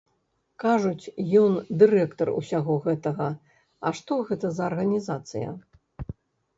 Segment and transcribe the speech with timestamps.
[0.63, 1.51] Кажуць, ён
[1.83, 3.29] дырэктар усяго гэтага,
[3.85, 5.49] а што гэта за арганізацыя?